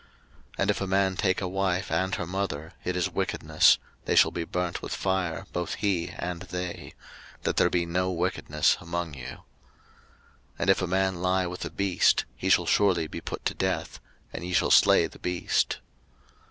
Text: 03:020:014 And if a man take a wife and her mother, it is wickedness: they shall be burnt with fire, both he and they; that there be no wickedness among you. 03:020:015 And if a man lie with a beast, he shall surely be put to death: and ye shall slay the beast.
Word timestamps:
03:020:014 0.53 0.53
And 0.57 0.71
if 0.71 0.81
a 0.81 0.87
man 0.87 1.15
take 1.15 1.41
a 1.41 1.47
wife 1.47 1.91
and 1.91 2.15
her 2.15 2.25
mother, 2.25 2.73
it 2.83 2.95
is 2.95 3.11
wickedness: 3.11 3.77
they 4.05 4.15
shall 4.15 4.31
be 4.31 4.43
burnt 4.45 4.81
with 4.81 4.95
fire, 4.95 5.45
both 5.53 5.75
he 5.75 6.09
and 6.17 6.41
they; 6.41 6.95
that 7.43 7.57
there 7.57 7.69
be 7.69 7.85
no 7.85 8.11
wickedness 8.11 8.77
among 8.81 9.13
you. 9.13 9.27
03:020:015 10.57 10.57
And 10.57 10.69
if 10.71 10.81
a 10.81 10.87
man 10.87 11.21
lie 11.21 11.45
with 11.45 11.63
a 11.65 11.69
beast, 11.69 12.25
he 12.35 12.49
shall 12.49 12.65
surely 12.65 13.05
be 13.05 13.21
put 13.21 13.45
to 13.45 13.53
death: 13.53 13.99
and 14.33 14.43
ye 14.43 14.53
shall 14.53 14.71
slay 14.71 15.05
the 15.05 15.19
beast. 15.19 15.77